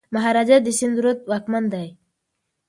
[0.13, 1.87] مهاراجا د سند رود واکمن دی.